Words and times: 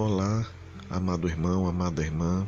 Olá, 0.00 0.46
amado 0.88 1.28
irmão, 1.28 1.66
amada 1.66 2.00
irmã, 2.00 2.46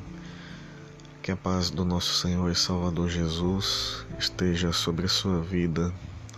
que 1.20 1.32
a 1.32 1.36
paz 1.36 1.68
do 1.68 1.84
nosso 1.84 2.14
Senhor 2.14 2.48
e 2.48 2.54
Salvador 2.54 3.08
Jesus 3.08 4.06
esteja 4.16 4.72
sobre 4.72 5.06
a 5.06 5.08
sua 5.08 5.40
vida 5.40 5.92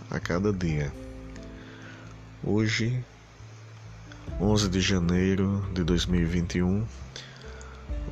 a 0.09 0.19
cada 0.19 0.51
dia. 0.51 0.91
Hoje, 2.43 3.05
11 4.41 4.67
de 4.69 4.81
janeiro 4.81 5.63
de 5.71 5.83
2021, 5.83 6.83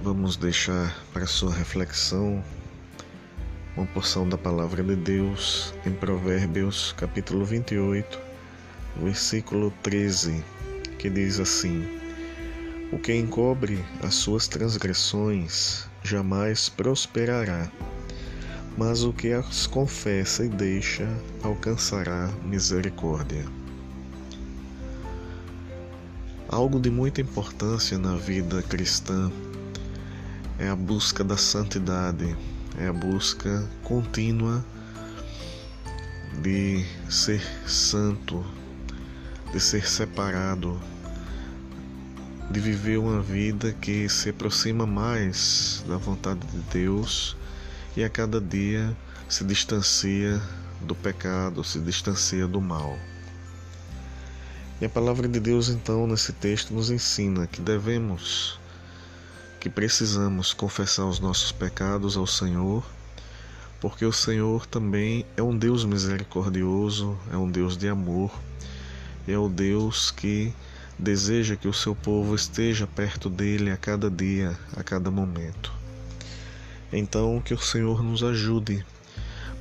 vamos 0.04 0.38
deixar 0.38 0.96
para 1.12 1.26
sua 1.26 1.52
reflexão 1.52 2.44
uma 3.76 3.88
porção 3.88 4.30
da 4.30 4.38
palavra 4.38 4.84
de 4.84 4.96
Deus 4.96 5.74
em 5.88 5.92
Provérbios, 5.92 6.94
capítulo 6.96 7.46
28, 7.46 8.20
versículo 8.98 9.74
13, 9.82 10.46
que 11.00 11.10
diz 11.10 11.40
assim: 11.40 12.01
o 12.92 13.00
que 13.00 13.16
encobre 13.16 13.84
as 14.04 14.16
suas 14.16 14.48
transgressões 14.48 15.88
jamais 16.04 16.68
prosperará, 16.68 17.72
mas 18.78 19.04
o 19.04 19.14
que 19.14 19.32
as 19.32 19.66
confessa 19.66 20.44
e 20.44 20.50
deixa 20.50 21.08
alcançará 21.42 22.30
misericórdia. 22.44 23.46
Algo 26.50 26.82
de 26.82 26.90
muita 26.90 27.22
importância 27.22 27.98
na 27.98 28.18
vida 28.18 28.62
cristã 28.64 29.32
é 30.60 30.68
a 30.68 30.76
busca 30.76 31.24
da 31.24 31.38
santidade, 31.38 32.36
é 32.78 32.88
a 32.88 32.94
busca 32.94 33.66
contínua 33.84 34.66
de 36.42 36.86
ser 37.10 37.42
santo, 37.66 38.46
de 39.54 39.62
ser 39.62 39.88
separado 39.88 40.78
de 42.52 42.60
viver 42.60 42.98
uma 42.98 43.22
vida 43.22 43.72
que 43.72 44.10
se 44.10 44.30
aproxima 44.30 44.86
mais 44.86 45.86
da 45.88 45.96
vontade 45.96 46.42
de 46.48 46.58
Deus 46.72 47.38
e 47.96 48.04
a 48.04 48.10
cada 48.10 48.42
dia 48.42 48.96
se 49.30 49.46
distancia 49.46 50.42
do 50.82 50.94
pecado, 50.94 51.64
se 51.64 51.80
distancia 51.80 52.46
do 52.46 52.60
mal. 52.60 53.00
E 54.82 54.86
a 54.86 54.90
palavra 54.90 55.30
de 55.30 55.40
Deus, 55.40 55.70
então, 55.70 56.06
nesse 56.06 56.34
texto, 56.34 56.74
nos 56.74 56.92
ensina 56.92 57.48
que 57.48 57.62
devemos, 57.62 58.60
que 59.58 59.70
precisamos 59.70 60.54
confessar 60.54 61.06
os 61.06 61.22
nossos 61.22 61.54
pecados 61.54 62.18
ao 62.18 62.28
Senhor, 62.28 62.84
porque 63.80 64.04
o 64.04 64.12
Senhor 64.12 64.66
também 64.66 65.26
é 65.38 65.42
um 65.42 65.58
Deus 65.58 65.86
misericordioso, 65.86 67.18
é 67.32 67.38
um 67.38 67.50
Deus 67.50 67.78
de 67.78 67.88
amor, 67.88 68.32
é 69.26 69.38
o 69.38 69.48
Deus 69.48 70.12
que 70.12 70.54
deseja 71.02 71.56
que 71.56 71.68
o 71.68 71.74
seu 71.74 71.96
povo 71.96 72.36
esteja 72.36 72.86
perto 72.86 73.28
dele 73.28 73.72
a 73.72 73.78
cada 73.78 74.10
dia, 74.10 74.56
a 74.78 74.84
cada 74.84 75.10
momento. 75.10 75.74
Então, 76.94 77.42
que 77.42 77.56
o 77.56 77.60
Senhor 77.60 78.04
nos 78.04 78.24
ajude 78.24 78.86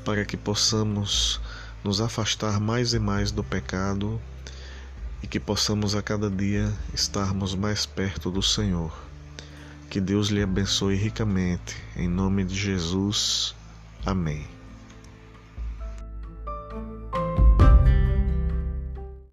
para 0.05 0.25
que 0.27 0.37
possamos 0.37 1.41
nos 1.83 2.01
afastar 2.01 2.61
mais 2.61 2.93
e 2.93 2.99
mais 2.99 3.33
do 3.33 3.43
pecado 3.43 4.21
e 5.23 5.27
que 5.27 5.41
possamos 5.41 5.95
a 5.95 6.03
cada 6.03 6.29
dia 6.29 6.71
estarmos 6.93 7.55
mais 7.55 7.87
perto 7.87 8.31
do 8.31 8.43
Senhor. 8.43 8.93
Que 9.89 10.01
Deus 10.01 10.29
lhe 10.29 10.43
abençoe 10.43 10.95
ricamente. 10.95 11.75
Em 11.97 12.07
nome 12.07 12.45
de 12.45 12.55
Jesus. 12.55 13.55
Amém. 14.05 14.60